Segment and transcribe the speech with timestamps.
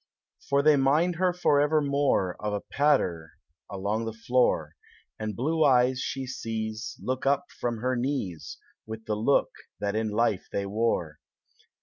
[0.49, 3.33] For they mind her forevermore Of a patter
[3.69, 4.71] along the tloor;
[5.19, 10.09] And bJue eyes she sees Look up from her knees With the look that in
[10.09, 11.19] life they wore.